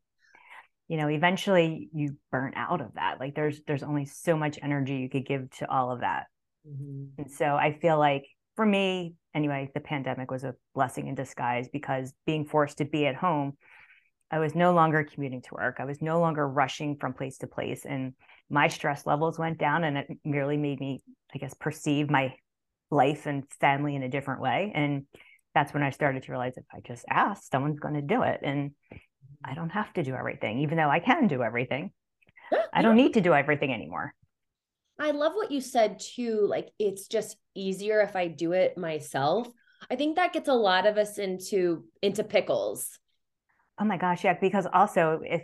[0.90, 4.96] you know eventually you burn out of that like there's there's only so much energy
[4.96, 6.26] you could give to all of that
[6.68, 7.04] mm-hmm.
[7.16, 8.26] and so i feel like
[8.56, 13.06] for me anyway the pandemic was a blessing in disguise because being forced to be
[13.06, 13.56] at home
[14.30, 15.76] I was no longer commuting to work.
[15.80, 17.84] I was no longer rushing from place to place.
[17.84, 18.14] And
[18.48, 21.02] my stress levels went down and it merely made me,
[21.34, 22.34] I guess, perceive my
[22.90, 24.72] life and family in a different way.
[24.74, 25.06] And
[25.54, 28.40] that's when I started to realize if I just ask, someone's going to do it.
[28.44, 28.70] And
[29.44, 31.92] I don't have to do everything, even though I can do everything.
[32.72, 34.14] I don't need to do everything anymore.
[34.98, 36.46] I love what you said too.
[36.46, 39.48] Like, it's just easier if I do it myself.
[39.90, 42.98] I think that gets a lot of us into into pickles.
[43.78, 44.34] Oh my gosh, yeah.
[44.38, 45.42] Because also, if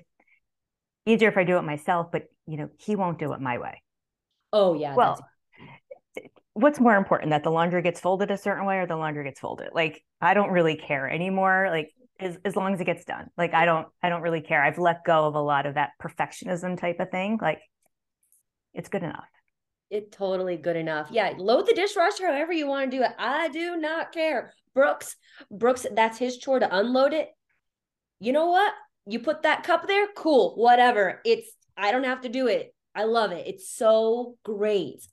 [1.06, 3.82] easier if I do it myself, but you know, he won't do it my way.
[4.52, 4.94] Oh yeah.
[4.94, 5.26] Well,
[6.52, 9.40] what's more important that the laundry gets folded a certain way or the laundry gets
[9.40, 9.70] folded?
[9.72, 11.68] Like, I don't really care anymore.
[11.70, 13.28] Like, as, as long as it gets done.
[13.36, 14.62] Like, I don't, I don't really care.
[14.62, 17.38] I've let go of a lot of that perfectionism type of thing.
[17.40, 17.60] Like,
[18.74, 19.24] it's good enough.
[19.88, 21.08] It totally good enough.
[21.10, 23.12] Yeah, load the dishwasher however you want to do it.
[23.18, 24.52] I do not care.
[24.74, 25.16] Brooks,
[25.50, 27.28] Brooks, that's his chore to unload it.
[28.18, 28.72] You know what?
[29.06, 31.20] You put that cup there, cool, whatever.
[31.24, 32.74] It's I don't have to do it.
[32.94, 33.46] I love it.
[33.46, 35.06] It's so great.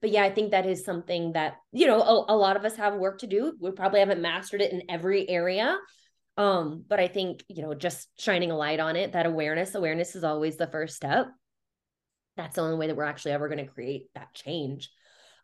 [0.00, 2.76] But yeah, I think that is something that, you know, a, a lot of us
[2.76, 3.54] have work to do.
[3.58, 5.76] We probably haven't mastered it in every area.
[6.38, 10.14] Um, but I think, you know, just shining a light on it, that awareness, awareness
[10.14, 11.26] is always the first step.
[12.36, 14.88] That's the only way that we're actually ever going to create that change.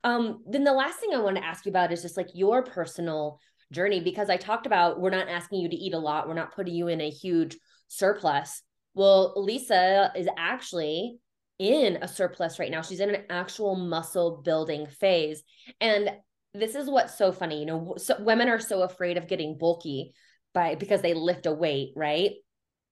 [0.05, 2.63] Um, then the last thing I want to ask you about is just like your
[2.63, 3.41] personal
[3.73, 6.55] journey, because I talked about we're not asking you to eat a lot, we're not
[6.55, 7.57] putting you in a huge
[7.89, 8.63] surplus.
[8.95, 11.19] Well, Lisa is actually
[11.59, 12.83] in a surplus right now.
[12.83, 15.43] She's in an actual muscle building phase.
[15.81, 16.13] And
[16.53, 17.59] this is what's so funny.
[17.59, 20.15] You know, so women are so afraid of getting bulky
[20.55, 22.33] by because they lift a weight, right?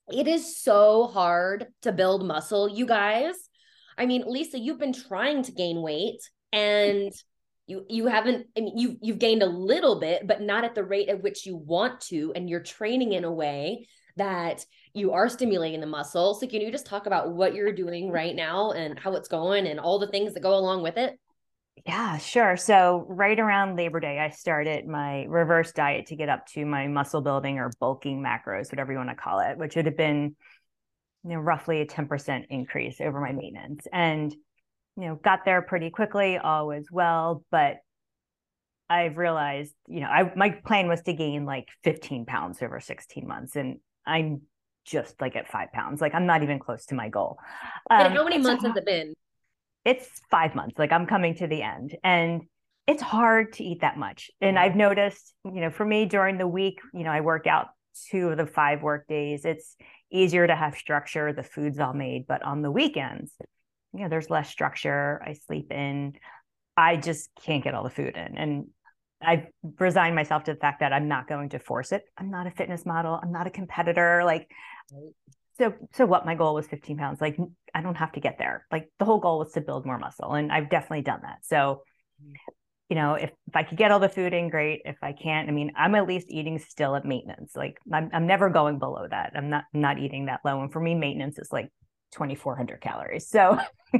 [0.08, 3.36] It is so hard to build muscle, you guys.
[3.96, 6.20] I mean, Lisa, you've been trying to gain weight
[6.52, 7.12] and
[7.66, 10.84] you you haven't I mean you you've gained a little bit, but not at the
[10.84, 15.28] rate at which you want to and you're training in a way that you are
[15.28, 16.34] stimulating the muscle.
[16.34, 19.66] So can you just talk about what you're doing right now and how it's going
[19.66, 21.18] and all the things that go along with it?
[21.86, 22.56] Yeah, sure.
[22.56, 26.86] So right around Labor Day, I started my reverse diet to get up to my
[26.86, 30.36] muscle building or bulking macros, whatever you want to call it, which would have been,
[31.24, 33.86] you know, roughly a 10% increase over my maintenance.
[33.92, 34.32] And,
[34.96, 37.78] you know, got there pretty quickly, all was well, but
[38.88, 43.26] I've realized, you know, I my plan was to gain like 15 pounds over 16
[43.26, 43.56] months.
[43.56, 44.42] And I'm
[44.84, 46.00] just like at five pounds.
[46.00, 47.38] Like I'm not even close to my goal.
[47.90, 49.14] Um, and how many months has it been?
[49.84, 50.78] It's five months.
[50.78, 51.96] Like I'm coming to the end.
[52.02, 52.42] And
[52.86, 54.30] it's hard to eat that much.
[54.40, 57.68] And I've noticed, you know, for me during the week, you know, I work out
[58.10, 59.44] two of the five work days.
[59.44, 59.76] It's
[60.10, 61.32] easier to have structure.
[61.32, 62.26] The food's all made.
[62.26, 63.32] But on the weekends,
[63.92, 65.22] you know, there's less structure.
[65.24, 66.14] I sleep in.
[66.76, 68.36] I just can't get all the food in.
[68.36, 68.66] And
[69.20, 69.46] I've
[69.78, 72.02] resigned myself to the fact that I'm not going to force it.
[72.18, 73.20] I'm not a fitness model.
[73.22, 74.22] I'm not a competitor.
[74.24, 74.50] Like,
[75.58, 76.24] so, so what?
[76.24, 77.20] My goal was 15 pounds.
[77.20, 77.36] Like,
[77.74, 78.66] I don't have to get there.
[78.72, 81.44] Like, the whole goal was to build more muscle, and I've definitely done that.
[81.44, 81.82] So,
[82.22, 82.32] mm-hmm.
[82.88, 84.82] you know, if if I could get all the food in, great.
[84.84, 87.54] If I can't, I mean, I'm at least eating still at maintenance.
[87.54, 89.32] Like, I'm I'm never going below that.
[89.34, 90.60] I'm not I'm not eating that low.
[90.62, 91.70] And for me, maintenance is like
[92.12, 93.28] 2,400 calories.
[93.28, 93.58] So,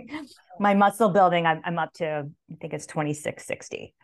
[0.59, 3.95] my muscle building, I'm I'm up to I think it's 2660.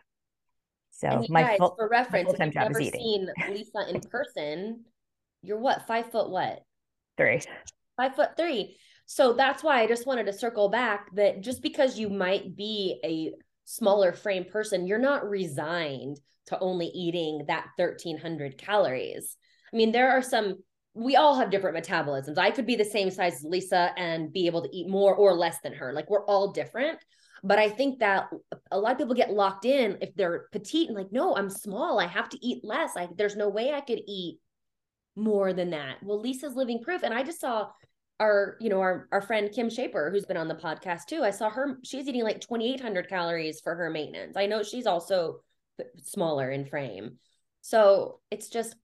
[0.91, 4.83] So my guys, full, for reference, if you've never seen Lisa in person,
[5.41, 6.61] you're what five foot what?
[7.19, 7.41] Three.
[7.97, 8.77] Five foot three.
[9.05, 12.97] So that's why I just wanted to circle back that just because you might be
[13.03, 13.33] a
[13.65, 19.35] smaller frame person, you're not resigned to only eating that 1300 calories.
[19.73, 20.59] I mean, there are some
[20.93, 22.37] we all have different metabolisms.
[22.37, 25.33] I could be the same size as Lisa and be able to eat more or
[25.33, 25.91] less than her.
[25.91, 26.99] Like we're all different.
[27.43, 28.29] But I think that
[28.71, 31.99] a lot of people get locked in if they're petite and like, no, I'm small.
[31.99, 32.95] I have to eat less.
[32.95, 34.39] Like there's no way I could eat
[35.15, 35.97] more than that.
[36.03, 37.03] Well, Lisa's living proof.
[37.03, 37.69] And I just saw
[38.19, 41.23] our, you know, our our friend Kim Shaper, who's been on the podcast too.
[41.23, 44.35] I saw her, she's eating like 2,800 calories for her maintenance.
[44.35, 45.39] I know she's also
[46.03, 47.17] smaller in frame.
[47.61, 48.75] So it's just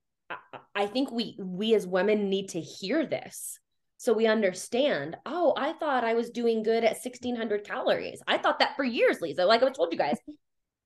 [0.73, 3.59] I, think we we as women need to hear this
[3.97, 8.21] so we understand, oh, I thought I was doing good at 1600 calories.
[8.27, 9.45] I thought that for years, Lisa.
[9.45, 10.17] Like I told you guys,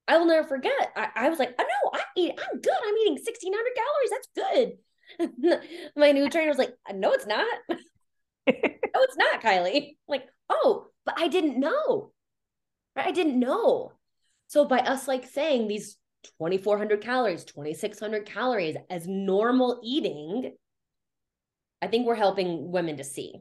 [0.07, 0.93] I will never forget.
[0.95, 2.73] I, I was like, oh no, I eat, I'm good.
[2.87, 4.09] I'm eating 1600 calories.
[4.09, 4.77] That's good.
[5.95, 7.47] My new trainer was like, no, it's not.
[7.69, 7.75] no,
[8.47, 9.97] it's not, Kylie.
[10.07, 12.11] like, oh, but I didn't know.
[12.95, 13.93] I didn't know.
[14.47, 15.97] So by us like saying these
[16.39, 20.53] 2400 calories, 2600 calories as normal eating,
[21.81, 23.35] I think we're helping women to see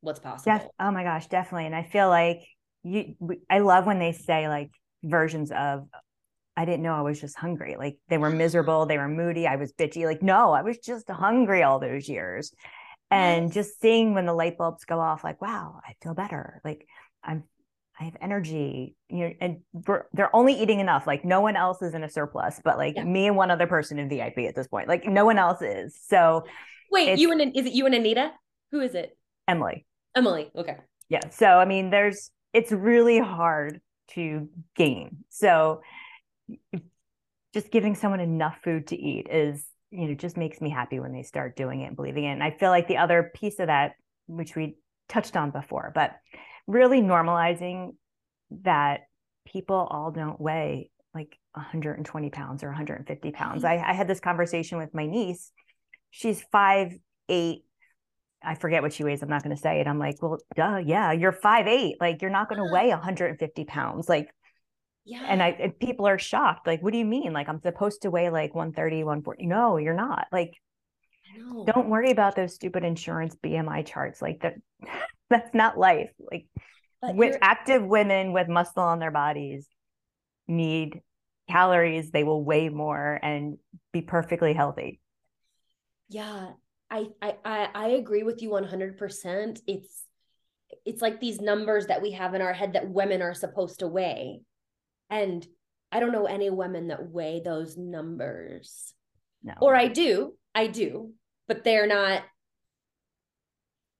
[0.00, 0.58] what's possible.
[0.58, 1.66] Def- oh my gosh, definitely.
[1.66, 2.40] And I feel like
[2.82, 3.14] you,
[3.50, 4.70] I love when they say like
[5.02, 5.88] versions of,
[6.56, 7.76] I didn't know I was just hungry.
[7.78, 10.04] Like they were miserable, they were moody, I was bitchy.
[10.04, 12.52] Like, no, I was just hungry all those years.
[13.10, 16.60] And just seeing when the light bulbs go off, like, wow, I feel better.
[16.64, 16.86] Like
[17.22, 17.44] I'm
[17.98, 19.60] I have energy, you know, and
[20.12, 21.06] they're only eating enough.
[21.06, 23.04] Like no one else is in a surplus, but like yeah.
[23.04, 24.88] me and one other person in VIP at this point.
[24.88, 25.96] Like no one else is.
[26.08, 26.44] So
[26.90, 28.32] wait, you and is it you and Anita?
[28.72, 29.16] Who is it?
[29.46, 29.86] Emily.
[30.16, 30.50] Emily.
[30.56, 30.76] Okay.
[31.08, 31.28] Yeah.
[31.30, 35.18] So I mean, there's it's really hard to gain.
[35.28, 35.82] So
[37.54, 41.12] just giving someone enough food to eat is, you know, just makes me happy when
[41.12, 42.32] they start doing it and believing it.
[42.32, 43.92] And I feel like the other piece of that,
[44.26, 44.76] which we
[45.08, 46.16] touched on before, but
[46.66, 47.94] really normalizing
[48.62, 49.02] that
[49.46, 53.64] people all don't weigh like 120 pounds or 150 pounds.
[53.64, 55.52] I, I had this conversation with my niece.
[56.10, 56.92] She's five
[57.28, 57.64] eight.
[58.42, 59.22] I forget what she weighs.
[59.22, 59.86] I'm not going to say it.
[59.86, 61.96] I'm like, well, duh, yeah, you're five eight.
[62.00, 62.74] Like you're not going to uh-huh.
[62.74, 64.08] weigh 150 pounds.
[64.08, 64.28] Like,
[65.04, 65.24] yeah.
[65.26, 66.66] And I and people are shocked.
[66.66, 67.32] Like, what do you mean?
[67.32, 69.46] Like I'm supposed to weigh like 130, 140.
[69.46, 70.26] No, you're not.
[70.32, 70.54] Like,
[71.66, 74.22] don't worry about those stupid insurance BMI charts.
[74.22, 74.54] Like that
[75.30, 76.10] that's not life.
[76.18, 76.46] Like
[77.02, 79.66] with active women with muscle on their bodies
[80.48, 81.00] need
[81.50, 83.58] calories, they will weigh more and
[83.92, 85.00] be perfectly healthy.
[86.08, 86.52] Yeah,
[86.90, 87.36] I I
[87.74, 89.60] I agree with you 100%.
[89.66, 90.04] It's
[90.86, 93.88] it's like these numbers that we have in our head that women are supposed to
[93.88, 94.40] weigh.
[95.14, 95.46] And
[95.92, 98.92] I don't know any women that weigh those numbers.
[99.44, 99.54] No.
[99.60, 101.12] Or I do, I do,
[101.46, 102.22] but they're not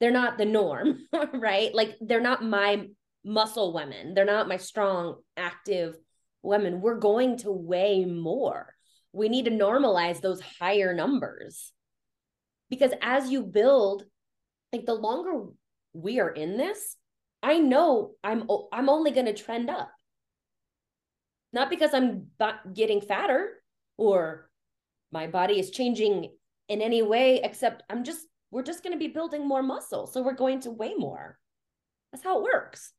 [0.00, 1.72] they're not the norm, right?
[1.72, 2.88] Like they're not my
[3.24, 4.14] muscle women.
[4.14, 5.94] They're not my strong, active
[6.42, 6.80] women.
[6.80, 8.74] We're going to weigh more.
[9.12, 11.72] We need to normalize those higher numbers.
[12.70, 14.02] Because as you build,
[14.72, 15.44] like the longer
[15.92, 16.96] we are in this,
[17.40, 19.93] I know I'm I'm only going to trend up.
[21.54, 22.26] Not because I'm
[22.74, 23.48] getting fatter
[23.96, 24.50] or
[25.12, 26.32] my body is changing
[26.68, 30.06] in any way except I'm just we're just going to be building more muscle.
[30.06, 31.38] So we're going to weigh more.
[32.12, 32.92] That's how it works.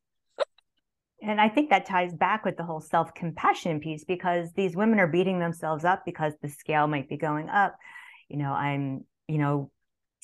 [1.22, 5.00] and I think that ties back with the whole self compassion piece because these women
[5.00, 7.76] are beating themselves up because the scale might be going up.
[8.28, 9.70] You know, I'm, you know,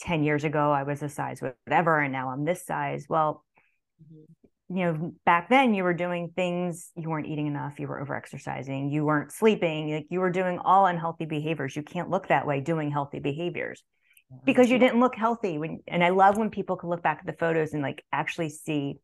[0.00, 3.06] 10 years ago, I was a size whatever, and now I'm this size.
[3.08, 3.44] Well,
[4.02, 4.24] mm-hmm.
[4.74, 8.14] You know, back then you were doing things, you weren't eating enough, you were over
[8.14, 11.76] exercising, you weren't sleeping, like you were doing all unhealthy behaviors.
[11.76, 13.82] You can't look that way doing healthy behaviors
[14.44, 17.26] because you didn't look healthy when and i love when people can look back at
[17.26, 18.94] the photos and like actually see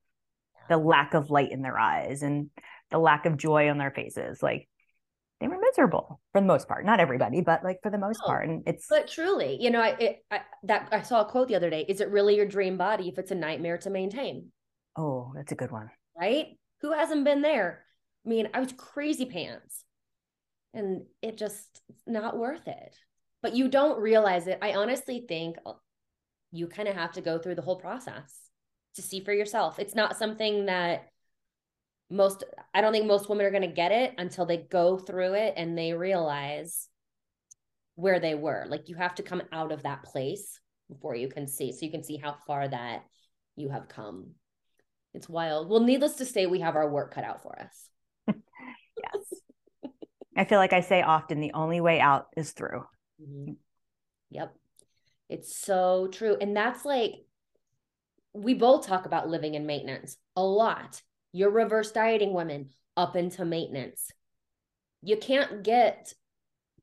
[0.70, 2.50] the lack of light in their eyes and
[2.90, 4.42] the lack of joy on their faces.
[4.42, 4.68] Like
[5.40, 8.26] they were miserable for the most part not everybody but like for the most no,
[8.26, 11.46] part and it's but truly you know I, it, I that i saw a quote
[11.46, 14.48] the other day is it really your dream body if it's a nightmare to maintain
[14.98, 17.84] oh that's a good one right who hasn't been there
[18.26, 19.84] i mean i was crazy pants
[20.74, 22.94] and it just not worth it
[23.42, 24.58] but you don't realize it.
[24.62, 25.56] I honestly think
[26.50, 28.34] you kind of have to go through the whole process
[28.96, 29.78] to see for yourself.
[29.78, 31.08] It's not something that
[32.11, 32.42] most,
[32.74, 35.54] I don't think most women are going to get it until they go through it
[35.56, 36.88] and they realize
[37.94, 38.64] where they were.
[38.66, 40.58] Like you have to come out of that place
[40.88, 41.70] before you can see.
[41.72, 43.04] So you can see how far that
[43.56, 44.30] you have come.
[45.14, 45.68] It's wild.
[45.68, 47.88] Well, needless to say, we have our work cut out for us.
[48.26, 49.92] yes.
[50.36, 52.84] I feel like I say often the only way out is through.
[53.20, 53.52] Mm-hmm.
[54.30, 54.54] Yep.
[55.28, 56.36] It's so true.
[56.40, 57.12] And that's like,
[58.34, 61.02] we both talk about living in maintenance a lot.
[61.32, 64.10] You're reverse dieting women up into maintenance.
[65.02, 66.12] You can't get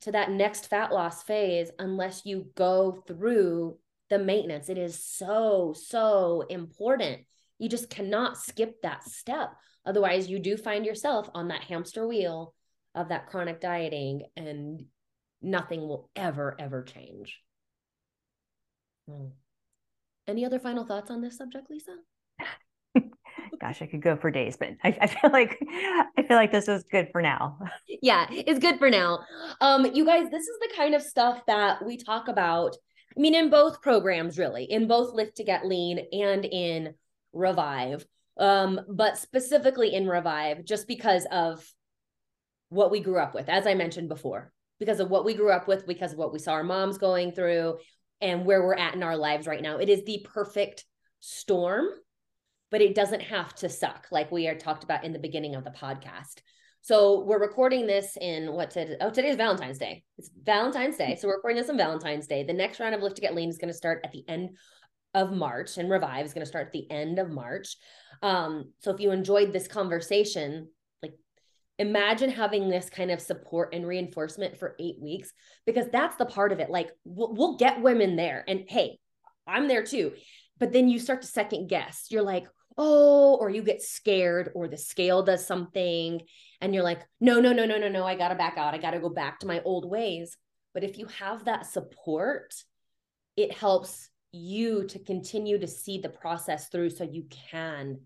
[0.02, 3.78] to that next fat loss phase unless you go through
[4.10, 4.70] the maintenance.
[4.70, 7.22] It is so, so important.
[7.60, 9.50] You just cannot skip that step.
[9.86, 12.54] Otherwise, you do find yourself on that hamster wheel
[12.94, 14.86] of that chronic dieting and
[15.42, 17.42] nothing will ever, ever change.
[19.08, 19.28] Hmm.
[20.28, 21.98] Any other final thoughts on this subject, Lisa?
[23.62, 25.58] Gosh, I could go for days, but I, I, feel like
[26.18, 27.60] I feel like this is good for now.
[28.02, 29.20] Yeah, it's good for now.
[29.62, 32.76] Um, you guys, this is the kind of stuff that we talk about.
[33.16, 36.96] I mean, in both programs, really, in both Lift to Get Lean and in
[37.36, 38.06] Revive.
[38.38, 41.66] Um, but specifically in Revive, just because of
[42.70, 45.68] what we grew up with, as I mentioned before because of what we grew up
[45.68, 47.78] with, because of what we saw our moms going through,
[48.22, 49.78] and where we're at in our lives right now.
[49.78, 50.86] It is the perfect
[51.20, 51.86] storm,
[52.72, 55.64] but it doesn't have to suck, like we are talked about in the beginning of
[55.64, 56.42] the podcast.
[56.82, 58.96] So we're recording this in what today?
[59.02, 60.04] Oh, today is Valentine's Day.
[60.18, 61.18] It's Valentine's Day.
[61.20, 62.44] So we're recording this on Valentine's Day.
[62.44, 64.52] The next round of Lift to Get Lean is going to start at the end
[65.16, 67.78] of March, and Revive is going to start at the end of March.
[68.22, 70.70] Um, so if you enjoyed this conversation,
[71.02, 71.14] like
[71.80, 75.32] imagine having this kind of support and reinforcement for eight weeks
[75.66, 78.98] because that's the part of it like we'll, we'll, get women there and hey
[79.46, 80.14] i'm there too
[80.58, 82.46] but then you start to second guess you're like
[82.78, 86.22] oh, or you get scared or the scale does something
[86.62, 88.74] and you're like, no, no, no, no, no, no, I got to back out.
[88.74, 90.38] I got to go back to my old ways.
[90.74, 92.54] But if you have that support,
[93.38, 98.00] it helps you to continue to see the process through so you can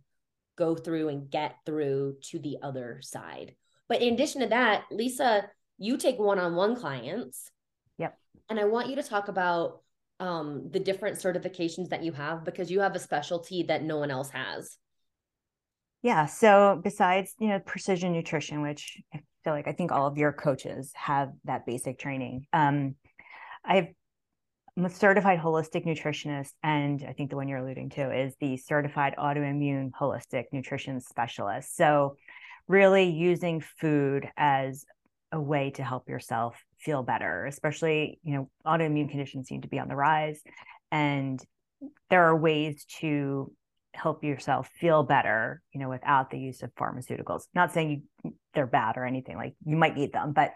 [0.58, 3.56] go through and get through to the other side.
[3.88, 7.50] But in addition to that, Lisa, you take one on one clients.
[7.98, 8.18] Yep.
[8.50, 9.82] And I want you to talk about
[10.20, 14.12] um, the different certifications that you have because you have a specialty that no one
[14.12, 14.78] else has.
[16.02, 16.28] Yeah.
[16.28, 20.34] So besides, you know, precision nutrition, which I feel like I think all of your
[20.34, 22.46] coaches have that basic training.
[22.54, 22.96] Um,
[23.66, 23.88] I've
[24.88, 29.92] certified holistic nutritionist, and I think the one you're alluding to is the certified autoimmune
[30.00, 31.76] holistic nutrition specialist.
[31.76, 32.16] So,
[32.68, 34.86] really using food as
[35.32, 39.80] a way to help yourself feel better, especially, you know, autoimmune conditions seem to be
[39.80, 40.42] on the rise.
[40.92, 41.44] And
[42.10, 43.52] there are ways to
[43.94, 47.44] help yourself feel better, you know, without the use of pharmaceuticals.
[47.54, 50.54] Not saying you, they're bad or anything, like you might need them, but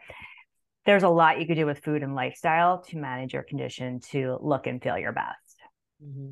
[0.86, 4.38] there's a lot you could do with food and lifestyle to manage your condition to
[4.42, 5.62] look and feel your best.
[6.04, 6.32] Mm-hmm.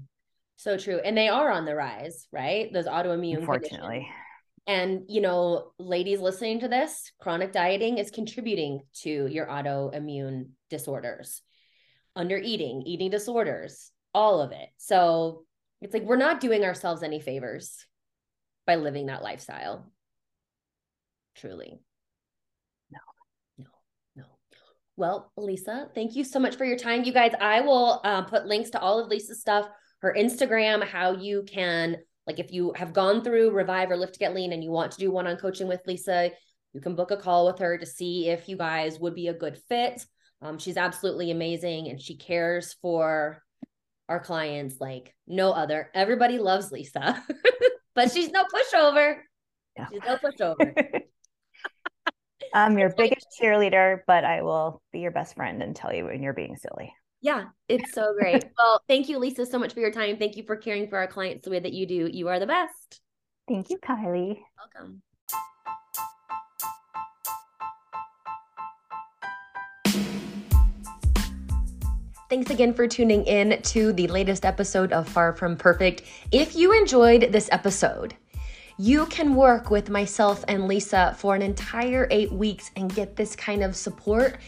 [0.58, 1.00] So true.
[1.04, 2.72] And they are on the rise, right?
[2.72, 3.80] Those autoimmune Unfortunately.
[3.80, 4.16] Conditions.
[4.68, 11.42] And, you know, ladies listening to this, chronic dieting is contributing to your autoimmune disorders,
[12.16, 14.70] under eating, eating disorders, all of it.
[14.78, 15.46] So
[15.82, 17.86] it's like we're not doing ourselves any favors
[18.68, 19.92] by living that lifestyle.
[21.36, 21.80] Truly.
[24.98, 27.04] Well, Lisa, thank you so much for your time.
[27.04, 29.68] You guys, I will uh, put links to all of Lisa's stuff,
[30.02, 34.20] her Instagram, how you can, like, if you have gone through Revive or Lift to
[34.20, 36.32] Get Lean and you want to do one on coaching with Lisa,
[36.74, 39.34] you can book a call with her to see if you guys would be a
[39.34, 40.06] good fit.
[40.42, 43.44] Um, she's absolutely amazing and she cares for
[44.10, 45.90] our clients like no other.
[45.94, 47.24] Everybody loves Lisa,
[47.96, 49.18] but she's no pushover.
[49.90, 50.74] She's no pushover.
[52.54, 56.06] Um, I'm your biggest cheerleader, but I will be your best friend and tell you
[56.06, 56.94] when you're being silly.
[57.22, 58.44] Yeah, it's so great.
[58.58, 60.18] well, thank you, Lisa, so much for your time.
[60.18, 62.10] Thank you for caring for our clients the way that you do.
[62.12, 63.00] You are the best.
[63.48, 64.40] Thank you, Kylie.
[64.58, 65.02] Welcome.
[72.30, 76.04] Thanks again for tuning in to the latest episode of Far From Perfect.
[76.32, 78.16] If you enjoyed this episode,
[78.82, 83.36] you can work with myself and Lisa for an entire eight weeks and get this
[83.36, 84.40] kind of support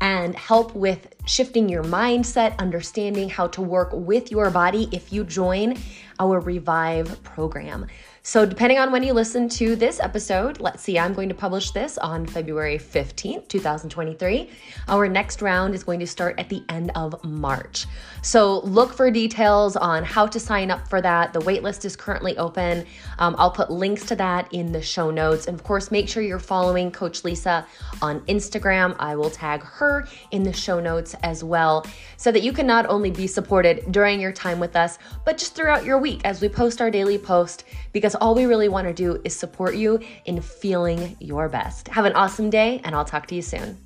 [0.00, 5.22] and help with shifting your mindset, understanding how to work with your body if you
[5.22, 5.76] join
[6.18, 7.86] our Revive program.
[8.26, 11.72] So, depending on when you listen to this episode, let's see, I'm going to publish
[11.72, 14.48] this on February 15th, 2023.
[14.88, 17.84] Our next round is going to start at the end of March.
[18.22, 21.34] So, look for details on how to sign up for that.
[21.34, 22.86] The waitlist is currently open.
[23.18, 25.46] Um, I'll put links to that in the show notes.
[25.46, 27.66] And of course, make sure you're following Coach Lisa
[28.00, 28.96] on Instagram.
[28.98, 32.86] I will tag her in the show notes as well so that you can not
[32.86, 36.48] only be supported during your time with us, but just throughout your week as we
[36.48, 37.64] post our daily post
[37.94, 41.88] because all we really want to do is support you in feeling your best.
[41.88, 43.78] Have an awesome day, and I'll talk to you soon.